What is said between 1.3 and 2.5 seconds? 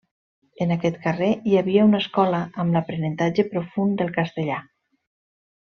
hi havia una escola